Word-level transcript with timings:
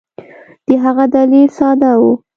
د 0.67 0.69
هغه 0.83 1.05
دلیل 1.15 1.49
ساده 1.57 1.91
وو. 1.99 2.13